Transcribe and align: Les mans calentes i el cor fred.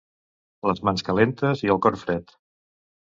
Les 0.69 0.81
mans 0.89 1.05
calentes 1.09 1.61
i 1.67 1.73
el 1.75 1.83
cor 1.87 1.99
fred. 2.05 2.35